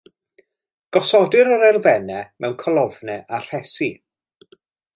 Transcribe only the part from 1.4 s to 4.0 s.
yr elfennau mewn colofnau a rhesi.